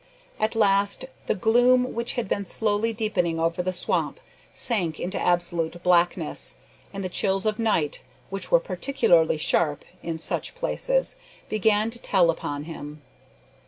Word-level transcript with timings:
At 0.39 0.55
last 0.55 1.05
the 1.27 1.35
gloom 1.35 1.93
which 1.93 2.13
had 2.13 2.27
been 2.27 2.43
slowly 2.43 2.91
deepening 2.91 3.39
over 3.39 3.61
the 3.61 3.71
swamp 3.71 4.19
sank 4.55 4.99
into 4.99 5.21
absolute 5.21 5.83
blackness, 5.83 6.55
and 6.91 7.03
the 7.03 7.07
chills 7.07 7.45
of 7.45 7.59
night, 7.59 8.01
which 8.31 8.49
were 8.49 8.59
particularly 8.59 9.37
sharp 9.37 9.85
in 10.01 10.17
such 10.17 10.55
places, 10.55 11.17
began 11.49 11.91
to 11.91 11.99
tell 12.01 12.31
upon 12.31 12.63
him. 12.63 13.03